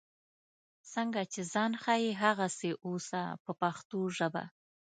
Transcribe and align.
څنګه 0.93 1.21
چې 1.31 1.41
ځان 1.53 1.71
ښیې 1.83 2.11
هغسې 2.23 2.71
اوسه 2.85 3.21
په 3.43 3.51
پښتو 3.61 3.99
ژبه. 4.17 4.43